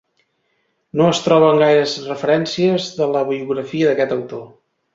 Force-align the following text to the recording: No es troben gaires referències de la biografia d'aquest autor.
No 1.01 1.09
es 1.15 1.19
troben 1.25 1.61
gaires 1.63 1.93
referències 2.07 2.89
de 3.03 3.09
la 3.17 3.23
biografia 3.29 3.93
d'aquest 3.93 4.21
autor. 4.21 4.45